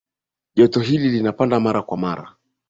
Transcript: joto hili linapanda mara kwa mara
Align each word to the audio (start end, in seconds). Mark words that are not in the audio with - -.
joto 0.55 0.79
hili 0.79 1.09
linapanda 1.09 1.59
mara 1.59 1.81
kwa 1.83 1.97
mara 1.97 2.35